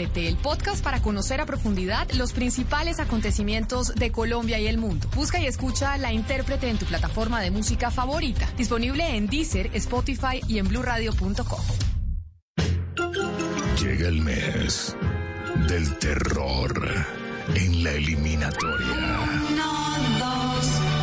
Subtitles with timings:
[0.00, 5.06] El podcast para conocer a profundidad los principales acontecimientos de Colombia y el mundo.
[5.14, 8.48] Busca y escucha La Intérprete en tu plataforma de música favorita.
[8.56, 11.60] Disponible en Deezer, Spotify y en bluradio.com.
[13.78, 14.96] Llega el mes
[15.68, 16.82] del terror
[17.54, 19.20] en la eliminatoria.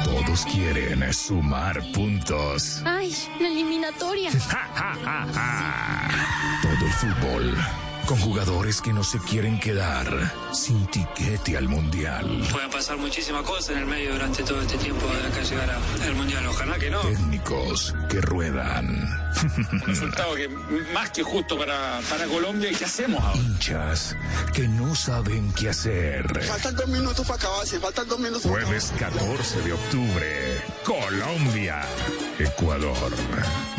[0.05, 2.81] Todos quieren sumar puntos.
[2.83, 4.31] Ay, la eliminatoria.
[6.63, 7.55] Todo el fútbol
[8.07, 10.07] con jugadores que no se quieren quedar
[10.53, 12.41] sin tiquete al mundial.
[12.51, 16.15] Pueden pasar muchísimas cosas en el medio durante todo este tiempo de acá llegar al
[16.15, 16.47] mundial.
[16.47, 17.01] Ojalá que no.
[17.01, 19.09] Técnicos que ruedan.
[19.85, 20.47] Resultado que
[20.93, 22.71] más que justo para, para Colombia.
[22.71, 23.37] ¿Y qué hacemos ahora?
[23.39, 24.15] Hinchas
[24.53, 26.43] que no saben qué hacer.
[26.45, 28.49] Faltan dos minutos para acabarse, faltan dos minutos.
[28.49, 31.81] Jueves 14 de octubre, Colombia,
[32.39, 33.11] Ecuador,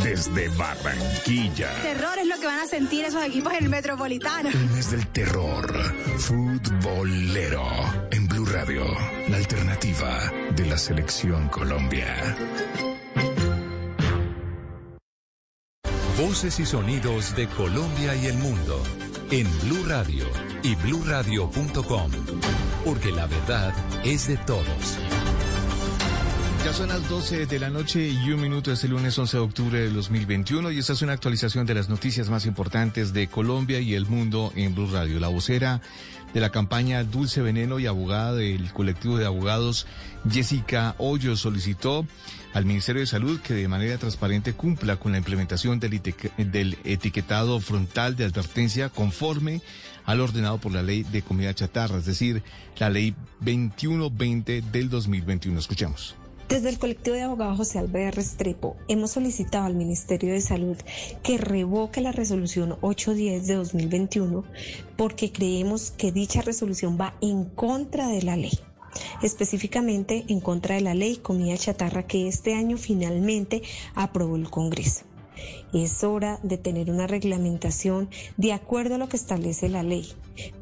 [0.02, 1.72] desde Barranquilla.
[1.80, 4.50] Terror es lo que van a sentir esos equipos en el Metropolitano.
[4.50, 5.72] El mes del terror,
[6.18, 7.64] futbolero,
[8.10, 8.84] en Blue Radio,
[9.26, 12.14] la alternativa de la selección Colombia.
[16.18, 18.82] Voces y sonidos de Colombia y el mundo
[19.30, 20.26] en Blue Radio
[20.62, 22.10] y bluradio.com,
[22.84, 23.72] porque la verdad
[24.04, 24.98] es de todos.
[26.64, 29.42] Ya son las 12 de la noche y un minuto es el lunes 11 de
[29.42, 33.80] octubre de 2021 y esta es una actualización de las noticias más importantes de Colombia
[33.80, 35.20] y el mundo en Blue Radio.
[35.20, 35.80] La vocera
[36.34, 39.86] de la campaña Dulce Veneno y abogada del colectivo de abogados
[40.30, 42.06] Jessica Hoyos solicitó
[42.52, 48.16] al Ministerio de Salud que de manera transparente cumpla con la implementación del etiquetado frontal
[48.16, 49.62] de advertencia conforme
[50.04, 52.42] al ordenado por la ley de comida chatarra, es decir,
[52.78, 55.58] la ley 2120 del 2021.
[55.58, 56.16] Escuchemos.
[56.48, 60.78] Desde el colectivo de abogados José Alberto Restrepo hemos solicitado al Ministerio de Salud
[61.22, 64.44] que revoque la resolución 810 de 2021
[64.96, 68.58] porque creemos que dicha resolución va en contra de la ley.
[69.22, 73.62] Específicamente en contra de la ley comida chatarra que este año finalmente
[73.94, 75.04] aprobó el Congreso.
[75.72, 80.12] Es hora de tener una reglamentación de acuerdo a lo que establece la ley,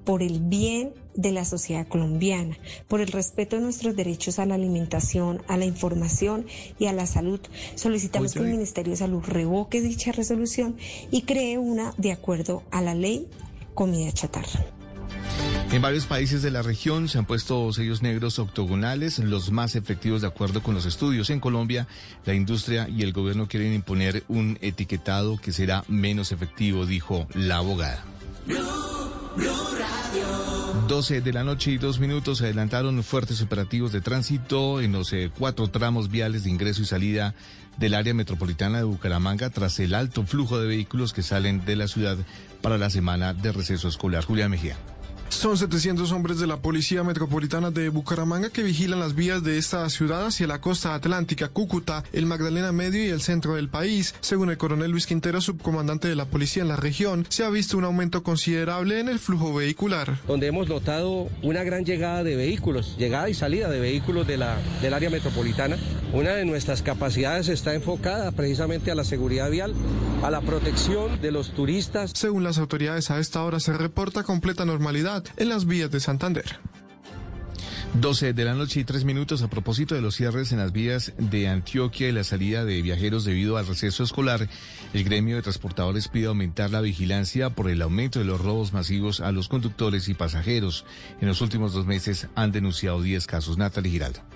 [0.04, 2.58] por el bien de la sociedad colombiana,
[2.88, 6.46] por el respeto de nuestros derechos a la alimentación, a la información
[6.78, 7.40] y a la salud.
[7.74, 10.76] Solicitamos que el Ministerio de Salud revoque dicha resolución
[11.10, 13.28] y cree una de acuerdo a la ley
[13.74, 14.75] comida chatarra.
[15.72, 20.22] En varios países de la región se han puesto sellos negros octogonales, los más efectivos
[20.22, 21.28] de acuerdo con los estudios.
[21.28, 21.87] En Colombia,
[22.25, 27.56] la industria y el gobierno quieren imponer un etiquetado que será menos efectivo, dijo la
[27.56, 28.04] abogada.
[30.88, 35.12] 12 de la noche y dos minutos se adelantaron fuertes operativos de tránsito en los
[35.12, 37.34] eh, cuatro tramos viales de ingreso y salida
[37.77, 41.88] del área metropolitana de Bucaramanga tras el alto flujo de vehículos que salen de la
[41.88, 42.16] ciudad
[42.62, 44.25] para la semana de receso escolar.
[44.25, 44.77] Julia Mejía.
[45.28, 49.88] Son 700 hombres de la Policía Metropolitana de Bucaramanga que vigilan las vías de esta
[49.91, 54.15] ciudad hacia la costa atlántica, Cúcuta, el Magdalena Medio y el centro del país.
[54.20, 57.76] Según el coronel Luis Quintero, subcomandante de la policía en la región, se ha visto
[57.76, 60.19] un aumento considerable en el flujo vehicular.
[60.26, 64.56] donde hemos notado una gran llegada de vehículos, llegada y salida de vehículos de la,
[64.81, 65.76] del área metropolitana.
[66.12, 69.75] Una de nuestras capacidades está enfocada precisamente a la seguridad vial,
[70.22, 72.12] a la protección de los turistas.
[72.15, 76.59] Según las autoridades, a esta hora se reporta completa normalidad en las vías de Santander.
[77.94, 81.15] 12 de la noche y tres minutos a propósito de los cierres en las vías
[81.16, 84.49] de Antioquia y la salida de viajeros debido al receso escolar,
[84.93, 89.21] el gremio de transportadores pide aumentar la vigilancia por el aumento de los robos masivos
[89.21, 90.84] a los conductores y pasajeros.
[91.21, 93.56] En los últimos dos meses han denunciado 10 casos.
[93.56, 94.35] Natalie Giraldo.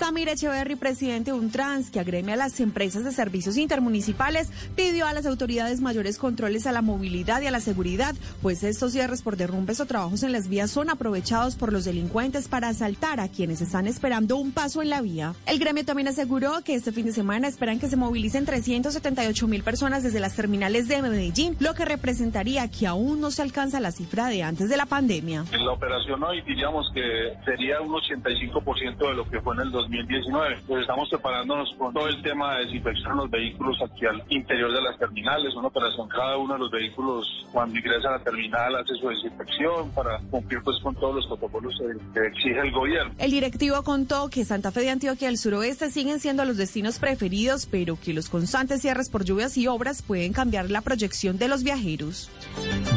[0.00, 5.12] Samir Echeverry, presidente de Untrans, que agremia a las empresas de servicios intermunicipales, pidió a
[5.12, 9.36] las autoridades mayores controles a la movilidad y a la seguridad, pues estos cierres por
[9.36, 13.60] derrumbes o trabajos en las vías son aprovechados por los delincuentes para asaltar a quienes
[13.60, 15.34] están esperando un paso en la vía.
[15.44, 19.62] El gremio también aseguró que este fin de semana esperan que se movilicen 378 mil
[19.62, 23.92] personas desde las terminales de Medellín, lo que representaría que aún no se alcanza la
[23.92, 25.44] cifra de antes de la pandemia.
[25.52, 30.62] La operación hoy diríamos que sería un 85% de lo que fue en el 2019.
[30.66, 34.72] Pues estamos preparándonos con todo el tema de desinfección de los vehículos aquí al interior
[34.72, 38.76] de las terminales, una operación cada uno de los vehículos cuando ingresa a la terminal
[38.76, 41.74] hace su desinfección para cumplir pues con todos los protocolos
[42.14, 43.14] que exige el gobierno.
[43.18, 46.98] El directivo contó que Santa Fe de Antioquia y el suroeste siguen siendo los destinos
[46.98, 51.48] preferidos, pero que los constantes cierres por lluvias y obras pueden cambiar la proyección de
[51.48, 52.30] los viajeros.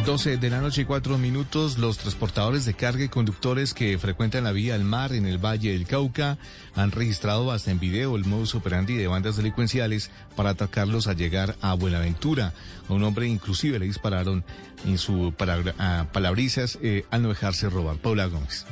[0.06, 4.44] 12 de la noche y cuatro minutos, los transportadores de carga y conductores que frecuentan
[4.44, 6.38] la vía al mar en el Valle del Cauca
[6.76, 11.56] han registrado hasta en video el modus operandi de bandas delincuenciales para atacarlos a llegar
[11.62, 12.54] a Buenaventura.
[12.90, 14.44] A un hombre inclusive le dispararon
[14.86, 17.96] en su palabrizas eh, al no dejarse robar.
[17.96, 18.66] Paula Gómez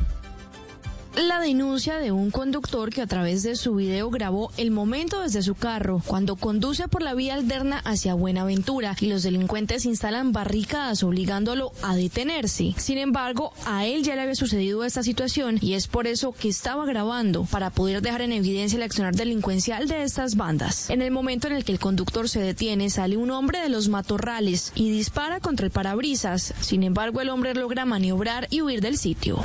[1.16, 5.42] la denuncia de un conductor que a través de su video grabó el momento desde
[5.42, 11.04] su carro cuando conduce por la vía alterna hacia Buenaventura y los delincuentes instalan barricadas
[11.04, 12.74] obligándolo a detenerse.
[12.78, 16.50] Sin embargo, a él ya le había sucedido esta situación y es por eso que
[16.50, 20.90] estaba grabando para poder dejar en evidencia el accionar delincuencial de estas bandas.
[20.90, 23.90] En el momento en el que el conductor se detiene, sale un hombre de los
[23.90, 26.54] matorrales y dispara contra el parabrisas.
[26.62, 29.42] Sin embargo, el hombre logra maniobrar y huir del sitio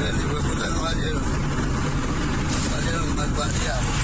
[0.00, 0.54] del hueco
[2.70, 3.99] salieron más.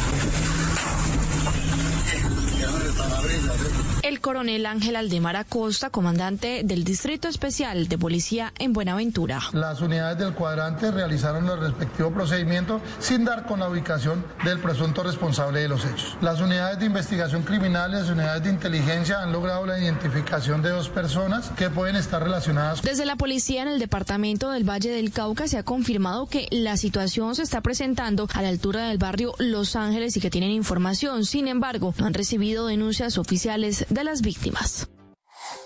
[4.03, 9.41] El coronel Ángel Aldemar Acosta, comandante del Distrito Especial de Policía en Buenaventura.
[9.53, 15.03] Las unidades del cuadrante realizaron el respectivo procedimiento sin dar con la ubicación del presunto
[15.03, 16.17] responsable de los hechos.
[16.21, 20.71] Las unidades de investigación criminal y las unidades de inteligencia han logrado la identificación de
[20.71, 22.83] dos personas que pueden estar relacionadas.
[22.83, 26.77] Desde la policía en el departamento del Valle del Cauca se ha confirmado que la
[26.77, 31.25] situación se está presentando a la altura del barrio Los Ángeles y que tienen información.
[31.25, 34.89] Sin embargo, no han recibido denuncias oficiales de las víctimas.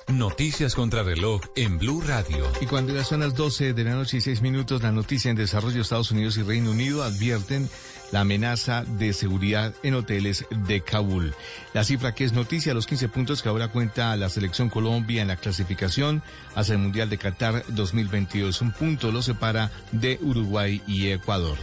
[0.09, 2.45] Noticias contra reloj en Blue Radio.
[2.61, 5.37] Y cuando ya son las 12 de la noche y 6 minutos, la noticia en
[5.37, 7.69] desarrollo Estados Unidos y Reino Unido advierten
[8.11, 11.33] la amenaza de seguridad en hoteles de Kabul.
[11.75, 15.29] La cifra que es noticia, los 15 puntos que ahora cuenta la selección Colombia en
[15.29, 16.23] la clasificación
[16.57, 18.63] hacia el Mundial de Qatar 2022.
[18.63, 21.57] Un punto lo separa de Uruguay y Ecuador.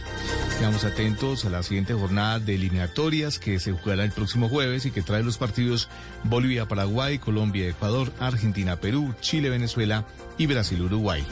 [0.58, 4.90] Estamos atentos a la siguiente jornada de eliminatorias que se jugará el próximo jueves y
[4.90, 5.88] que trae los partidos
[6.24, 10.04] Bolivia, Paraguay, Colombia, Ecuador, Argentina, Perú, Chile, Venezuela
[10.36, 11.24] y Brasil, Uruguay.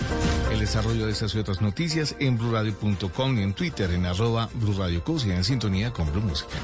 [0.52, 5.30] El desarrollo de estas y otras noticias en blurradio.com y en Twitter en arroba y
[5.32, 6.54] en sintonía con Blue Música.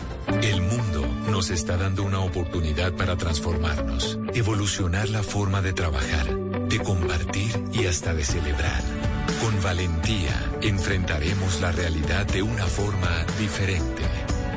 [0.41, 6.33] El mundo nos está dando una oportunidad para transformarnos, evolucionar la forma de trabajar,
[6.69, 9.02] de compartir y hasta de celebrar.
[9.43, 14.05] Con valentía enfrentaremos la realidad de una forma diferente,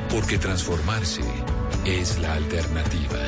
[0.08, 1.22] porque transformarse
[1.84, 3.18] es la alternativa.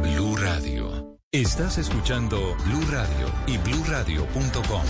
[0.00, 1.18] Blue Radio.
[1.30, 4.86] Estás escuchando Blue Radio y bluradio.com.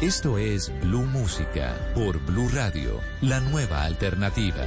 [0.00, 4.66] Esto es Blue Música por Blue Radio, la nueva alternativa.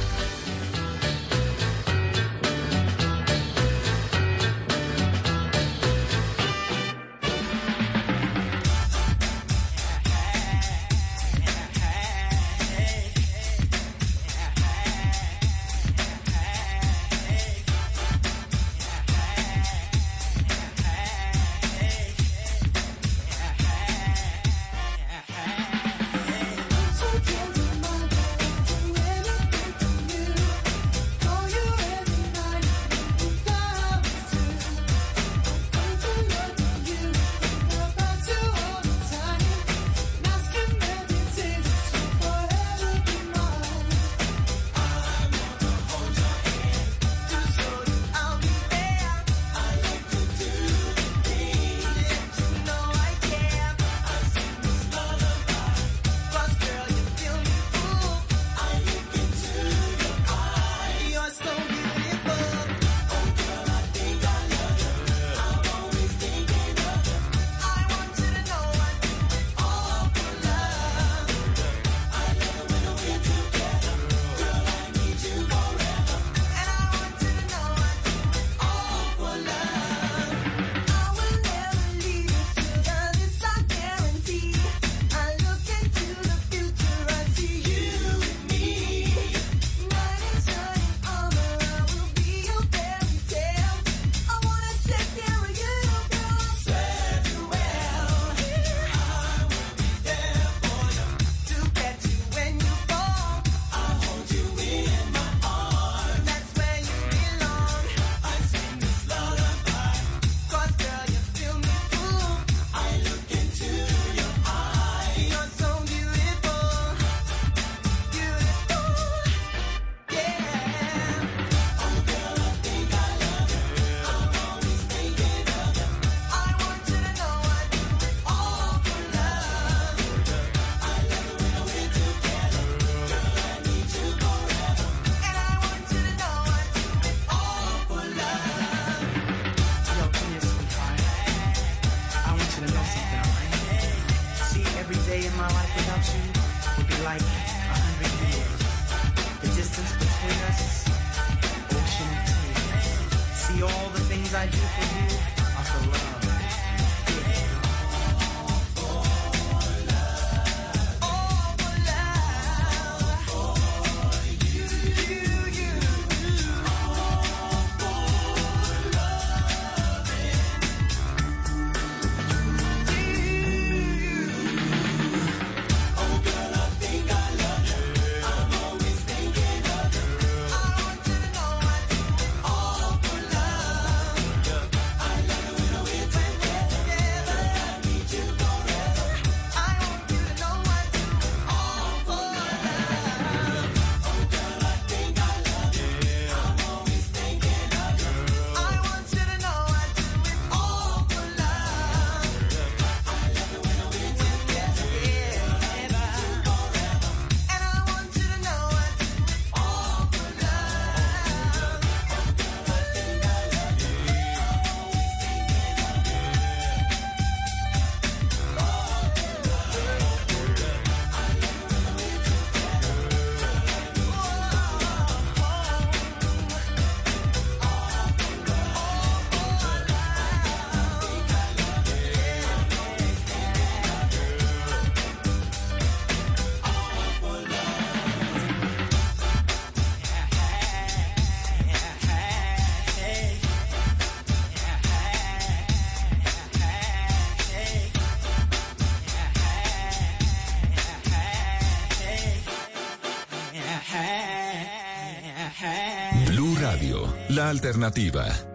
[257.49, 258.50] alternativa.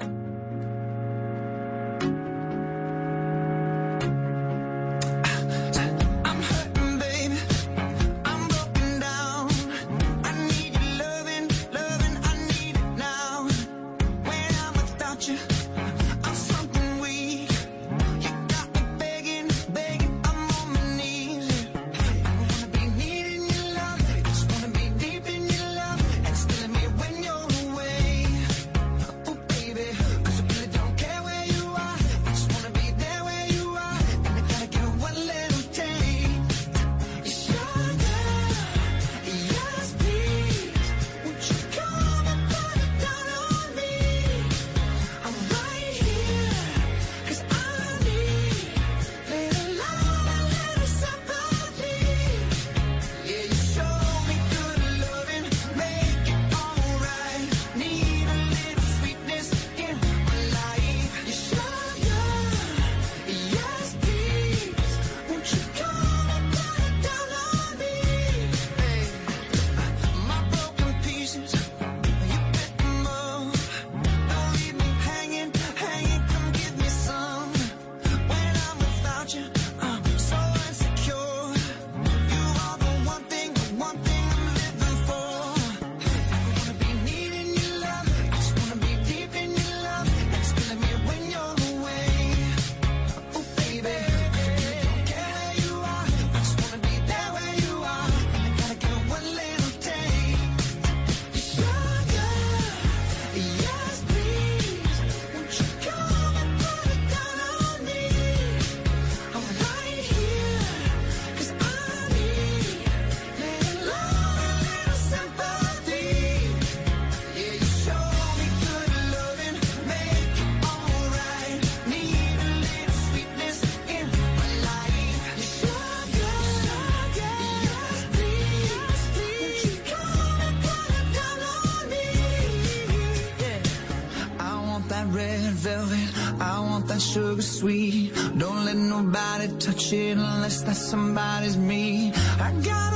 [137.16, 138.12] sugar sweet.
[138.36, 142.12] Don't let nobody touch it unless that somebody's me.
[142.38, 142.95] I got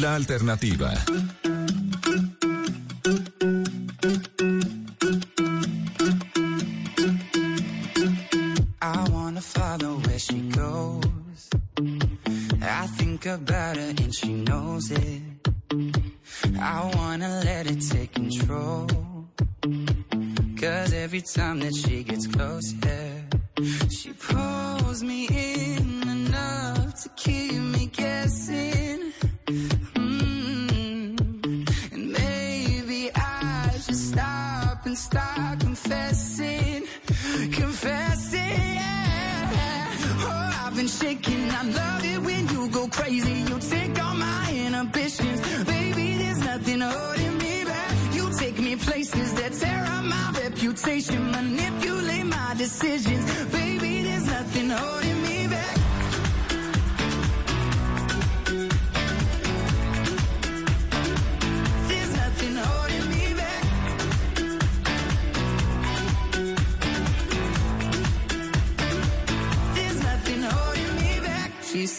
[0.00, 0.92] La alternativa.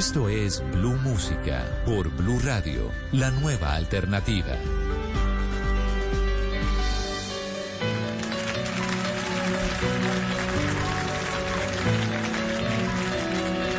[0.00, 4.56] Esto es Blue Música por Blue Radio, la nueva alternativa.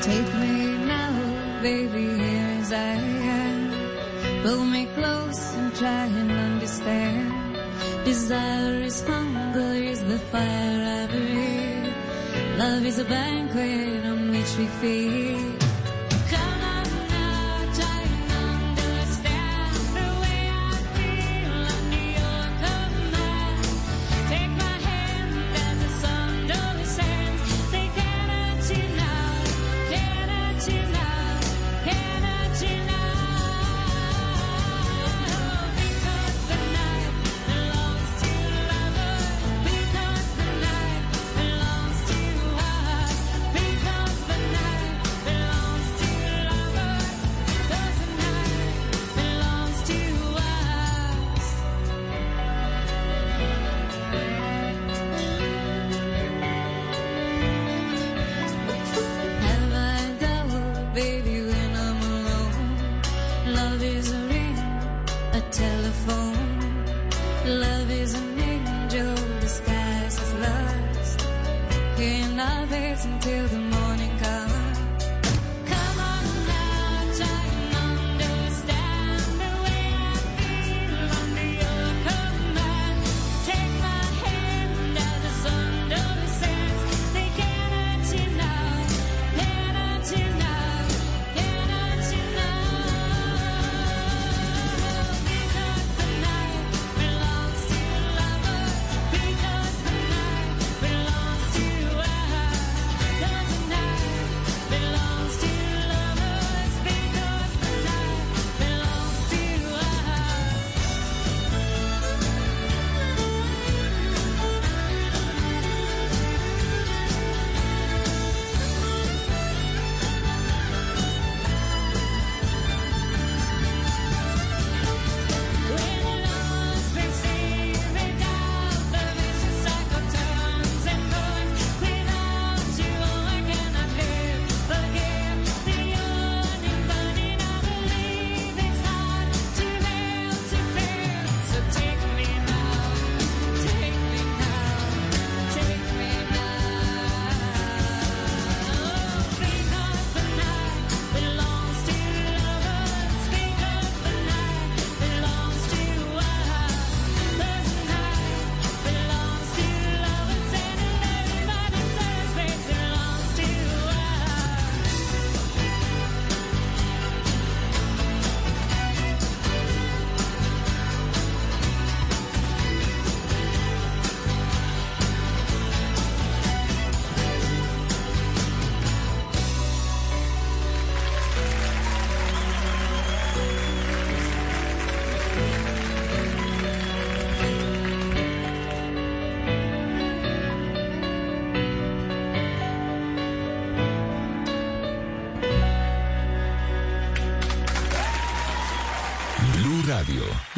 [0.01, 3.71] Take me now, baby, here as I am.
[4.43, 7.33] Pull me close and try and understand.
[8.05, 12.59] Desire is hunger, is the fire I breathe.
[12.59, 15.60] Love is a banquet on which we feed.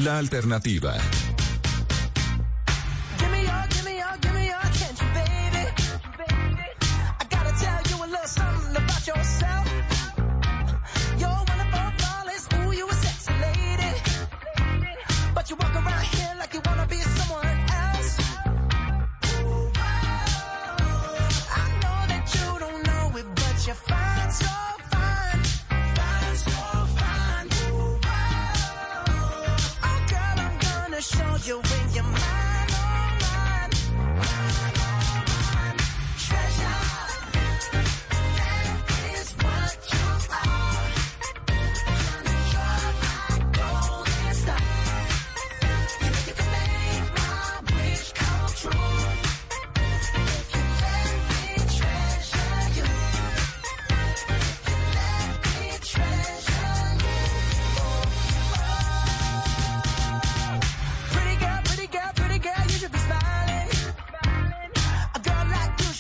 [0.04, 1.33] La alternativa.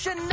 [0.04, 0.33] should.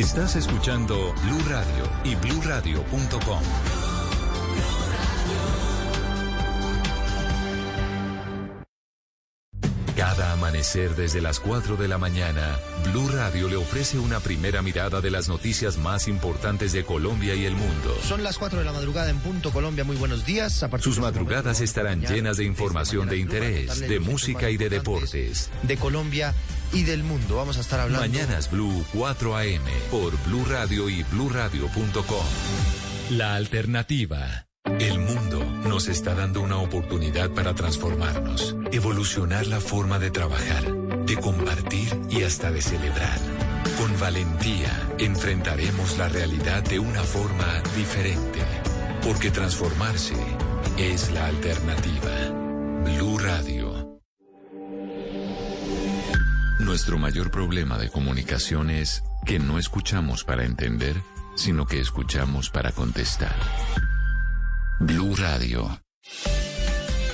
[0.00, 3.42] Estás escuchando Blue Radio y BlueRadio.com.
[9.94, 12.58] Cada amanecer desde las 4 de la mañana,
[12.90, 17.44] Blue Radio le ofrece una primera mirada de las noticias más importantes de Colombia y
[17.44, 17.94] el mundo.
[18.02, 20.64] Son las 4 de la madrugada en punto Colombia, muy buenos días.
[20.78, 25.50] Sus este madrugadas estarán llenas de información de interés, de música y de deportes.
[25.62, 26.34] De Colombia
[26.72, 27.36] y del mundo.
[27.36, 28.06] Vamos a estar hablando.
[28.06, 32.26] Mañanas Blue 4 AM por Blue Radio y bluradio.com.
[33.10, 34.46] La alternativa.
[34.78, 40.64] El mundo nos está dando una oportunidad para transformarnos, evolucionar la forma de trabajar,
[41.06, 43.18] de compartir y hasta de celebrar.
[43.78, 48.40] Con valentía enfrentaremos la realidad de una forma diferente,
[49.02, 50.14] porque transformarse
[50.76, 52.10] es la alternativa.
[52.84, 53.59] Blue Radio.
[56.80, 60.96] Nuestro mayor problema de comunicación es que no escuchamos para entender,
[61.36, 63.36] sino que escuchamos para contestar.
[64.78, 65.78] Blue Radio.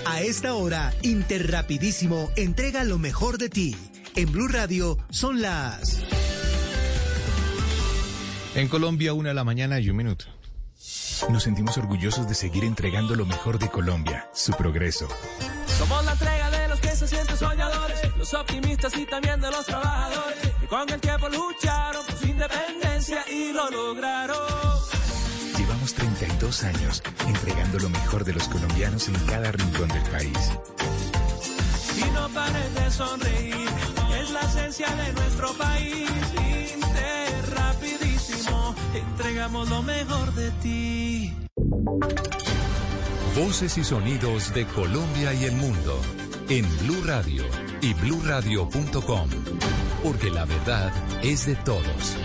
[0.04, 3.76] A esta hora, Interrapidísimo entrega lo mejor de ti.
[4.14, 6.00] En Blue Radio son las...
[8.54, 10.26] En Colombia, una de la mañana y un minuto.
[11.28, 15.08] Nos sentimos orgullosos de seguir entregando lo mejor de Colombia, su progreso.
[18.32, 23.24] Los optimistas y también de los trabajadores, que con el tiempo lucharon por su independencia
[23.30, 24.36] y lo lograron.
[25.56, 30.58] Llevamos 32 años entregando lo mejor de los colombianos en cada rincón del país.
[31.96, 33.68] Y no pares de sonreír,
[34.20, 36.10] es la esencia de nuestro país.
[36.74, 41.32] Interrapidísimo, entregamos lo mejor de ti.
[43.36, 46.02] Voces y sonidos de Colombia y el mundo
[46.49, 47.44] en Blue Radio
[47.80, 49.28] y bluradio.com,
[50.03, 50.92] porque la verdad
[51.22, 52.16] es de todos.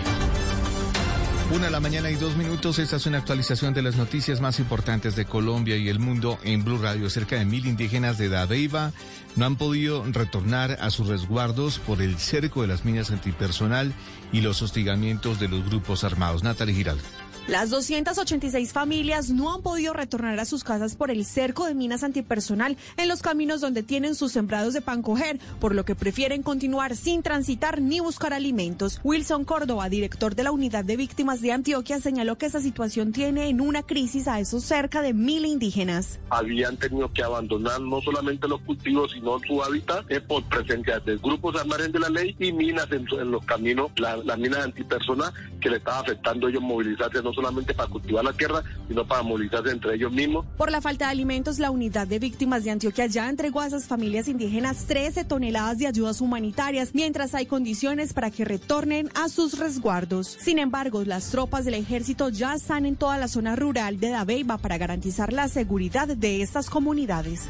[1.54, 2.78] Una de la mañana y dos minutos.
[2.78, 6.64] Esta es una actualización de las noticias más importantes de Colombia y el mundo en
[6.64, 7.10] Blue Radio.
[7.10, 8.92] Cerca de mil indígenas de Dadeiva
[9.36, 13.92] no han podido retornar a sus resguardos por el cerco de las minas antipersonal
[14.32, 16.42] y los hostigamientos de los grupos armados.
[16.42, 17.21] Natalie Giraldo.
[17.48, 22.04] Las 286 familias no han podido retornar a sus casas por el cerco de minas
[22.04, 26.42] antipersonal en los caminos donde tienen sus sembrados de pan coger, por lo que prefieren
[26.44, 29.00] continuar sin transitar ni buscar alimentos.
[29.02, 33.48] Wilson Córdoba, director de la Unidad de Víctimas de Antioquia, señaló que esa situación tiene
[33.48, 36.20] en una crisis a esos cerca de mil indígenas.
[36.30, 41.16] Habían tenido que abandonar no solamente los cultivos, sino su hábitat eh, por presencia de
[41.16, 45.68] grupos armados de la ley y minas en, los caminos, la- las minas antipersonal que
[45.68, 49.94] le estaba afectando a ellos movilizarse solamente para cultivar la tierra, sino para movilizarse entre
[49.94, 50.44] ellos mismos.
[50.56, 53.86] Por la falta de alimentos, la unidad de víctimas de Antioquia ya entregó a esas
[53.86, 59.58] familias indígenas 13 toneladas de ayudas humanitarias, mientras hay condiciones para que retornen a sus
[59.58, 60.36] resguardos.
[60.40, 64.58] Sin embargo, las tropas del ejército ya están en toda la zona rural de Dabeiba
[64.58, 67.42] para garantizar la seguridad de estas comunidades.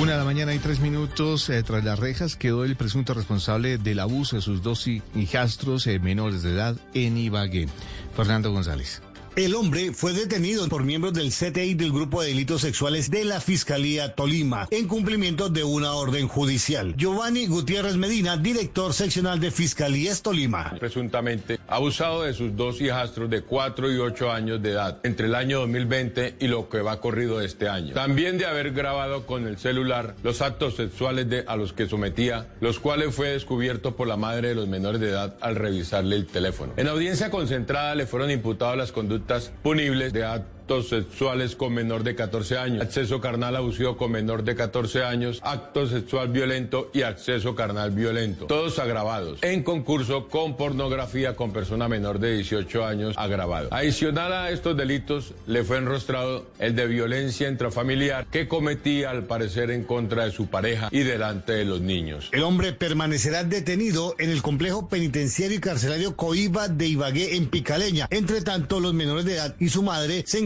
[0.00, 1.48] Una de la mañana y tres minutos.
[1.50, 5.86] eh, tras las rejas quedó el presunto responsable del abuso de sus dos hi- hijastros
[5.86, 7.68] eh, menores de edad en Ibagué.
[8.14, 9.02] Fernando González.
[9.36, 13.40] El hombre fue detenido por miembros del CTI del Grupo de Delitos Sexuales de la
[13.40, 16.94] Fiscalía Tolima en cumplimiento de una orden judicial.
[16.96, 20.76] Giovanni Gutiérrez Medina, director seccional de Fiscalías Tolima.
[20.78, 25.34] presuntamente abusado de sus dos hijastros de 4 y 8 años de edad entre el
[25.34, 27.94] año 2020 y lo que va corrido este año.
[27.94, 32.46] También de haber grabado con el celular los actos sexuales de, a los que sometía,
[32.60, 36.26] los cuales fue descubierto por la madre de los menores de edad al revisarle el
[36.26, 36.72] teléfono.
[36.76, 42.14] En audiencia concentrada le fueron imputadas las conductas punibles de actos sexuales con menor de
[42.14, 47.54] 14 años, acceso carnal abusivo con menor de 14 años, acto sexual violento y acceso
[47.54, 53.68] carnal violento, todos agravados, en concurso con pornografía con persona menor de 18 años agravado.
[53.72, 59.70] Adicional a estos delitos le fue enrostrado el de violencia intrafamiliar que cometía al parecer
[59.70, 62.30] en contra de su pareja y delante de los niños.
[62.32, 68.08] El hombre permanecerá detenido en el complejo penitenciario y carcelario Coiba de Ibagué en Picaleña.
[68.10, 70.38] Entre tanto, los menores de edad y su madre se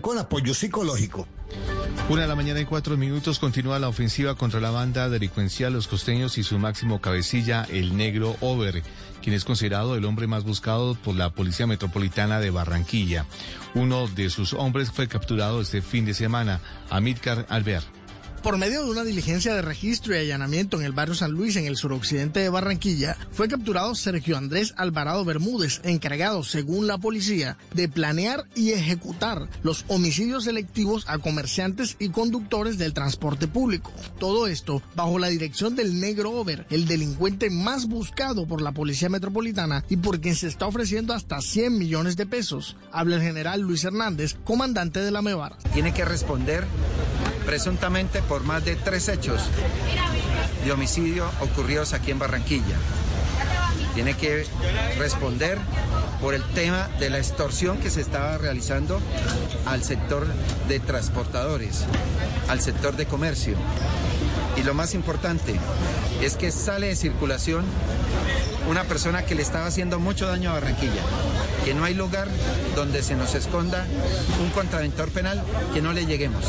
[0.00, 1.26] con apoyo psicológico.
[2.08, 5.88] Una de la mañana y cuatro minutos continúa la ofensiva contra la banda delincuencial Los
[5.88, 8.84] Costeños y su máximo cabecilla, el negro Over,
[9.20, 13.26] quien es considerado el hombre más buscado por la Policía Metropolitana de Barranquilla.
[13.74, 17.97] Uno de sus hombres fue capturado este fin de semana, Amílcar Alvear.
[18.42, 21.66] Por medio de una diligencia de registro y allanamiento en el barrio San Luis, en
[21.66, 27.88] el suroccidente de Barranquilla, fue capturado Sergio Andrés Alvarado Bermúdez, encargado, según la policía, de
[27.88, 33.92] planear y ejecutar los homicidios selectivos a comerciantes y conductores del transporte público.
[34.20, 39.08] Todo esto bajo la dirección del negro Over, el delincuente más buscado por la Policía
[39.08, 42.76] Metropolitana y por quien se está ofreciendo hasta 100 millones de pesos.
[42.92, 45.56] Habla el general Luis Hernández, comandante de la MEVAR.
[45.74, 46.66] tiene que responder
[47.48, 49.40] presuntamente por más de tres hechos
[50.66, 52.76] de homicidio ocurridos aquí en Barranquilla.
[53.94, 54.44] Tiene que
[54.98, 55.56] responder
[56.20, 59.00] por el tema de la extorsión que se estaba realizando
[59.64, 60.26] al sector
[60.68, 61.86] de transportadores,
[62.50, 63.56] al sector de comercio
[64.58, 65.58] Y lo más importante
[66.20, 67.64] es que sale de circulación
[68.68, 71.02] una persona que le estaba haciendo mucho daño a Barranquilla,
[71.64, 72.28] que no hay lugar
[72.76, 73.86] donde se nos esconda
[74.42, 75.42] un contraventor penal
[75.72, 76.44] que no le lleguemos.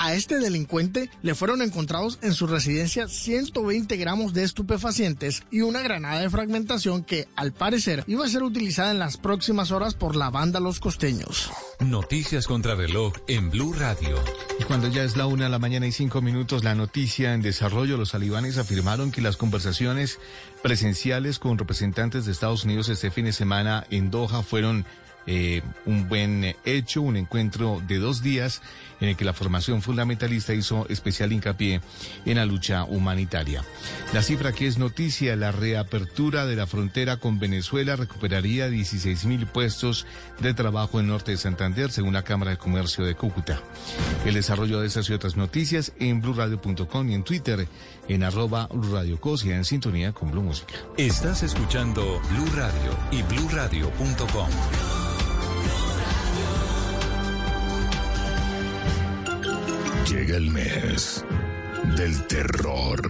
[0.00, 5.82] A este delincuente le fueron encontrados en su residencia 120 gramos de estupefacientes y una
[5.82, 10.14] granada de fragmentación que, al parecer, iba a ser utilizada en las próximas horas por
[10.14, 11.50] la banda Los Costeños.
[11.80, 14.22] Noticias contra reloj en Blue Radio.
[14.60, 17.42] Y cuando ya es la una de la mañana y cinco minutos, la noticia en
[17.42, 20.20] desarrollo, los talibanes afirmaron que las conversaciones
[20.62, 24.86] presenciales con representantes de Estados Unidos este fin de semana en Doha fueron
[25.30, 28.62] eh, un buen hecho, un encuentro de dos días
[29.00, 31.82] en el que la formación fundamentalista hizo especial hincapié
[32.24, 33.62] en la lucha humanitaria.
[34.14, 39.46] La cifra que es noticia, la reapertura de la frontera con Venezuela recuperaría 16 mil
[39.46, 40.06] puestos
[40.40, 43.60] de trabajo en norte de Santander, según la Cámara de Comercio de Cúcuta.
[44.24, 47.68] El desarrollo de esas y otras noticias en blurradio.com y en Twitter
[48.08, 48.66] en arroba
[49.44, 50.74] y en sintonía con Blue Música.
[50.96, 54.97] Estás escuchando Blue Radio y bluradio.com.
[60.06, 61.24] Llega el mes
[61.96, 63.00] del terror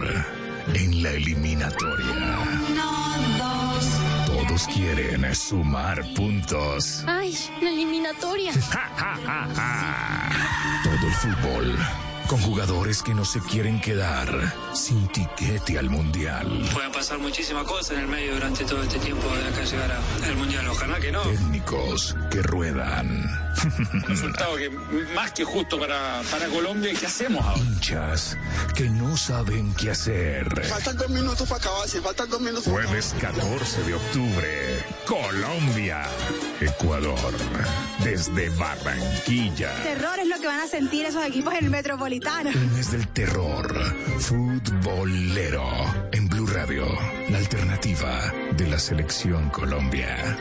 [0.73, 2.39] en la eliminatoria.
[4.25, 7.03] Todos quieren sumar puntos.
[7.07, 8.51] Ay, la eliminatoria.
[10.83, 11.77] Todo el fútbol
[12.29, 16.63] con jugadores que no se quieren quedar sin tiquete al mundial.
[16.71, 19.91] Pueden pasar muchísimas cosas en el medio durante todo este tiempo de acá llegar
[20.23, 20.67] al mundial.
[20.67, 21.21] Ojalá que no.
[21.23, 23.48] Técnicos que ruedan.
[24.07, 24.69] Resultado que
[25.15, 26.91] más que justo para, para Colombia.
[26.91, 27.59] ¿Y qué hacemos ahora?
[27.59, 28.37] Hinchas
[28.75, 30.65] que no saben qué hacer.
[30.65, 36.03] Faltan dos minutos para acabar, sí, faltan dos minutos para Jueves 14 de octubre, Colombia,
[36.61, 37.31] Ecuador,
[38.03, 39.73] desde Barranquilla.
[39.83, 42.49] Terror es lo que van a sentir esos equipos en el Metropolitano.
[42.49, 45.65] El mes del terror, futbolero,
[46.11, 46.85] en Blue Radio,
[47.29, 50.37] la alternativa de la selección Colombia.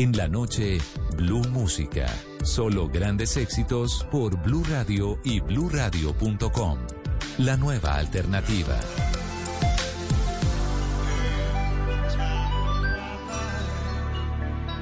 [0.00, 0.78] En la noche,
[1.14, 2.06] Blue Música.
[2.42, 6.78] Solo grandes éxitos por Blue Radio y bluradio.com.
[7.36, 8.80] La nueva alternativa.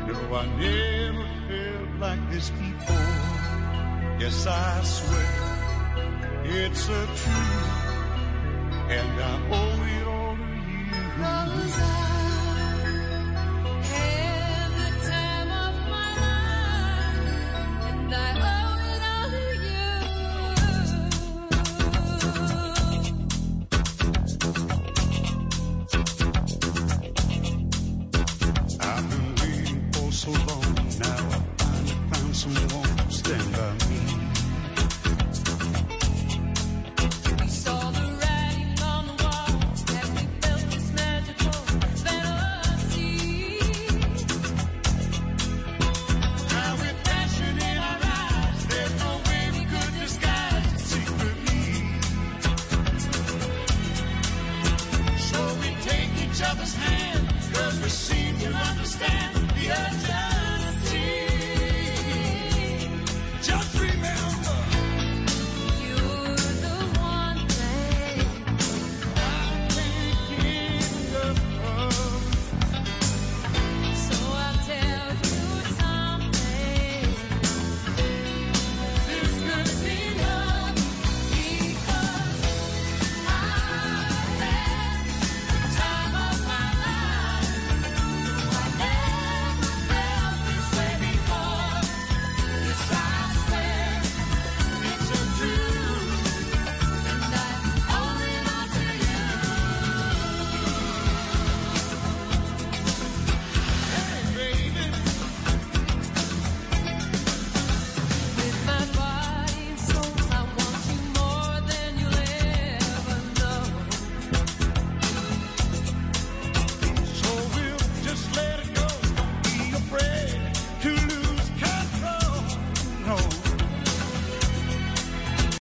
[0.07, 2.97] No, I never felt like this before.
[4.21, 5.27] Yes, I swear
[6.45, 7.67] it's a truth,
[8.89, 12.18] and I owe it all to you.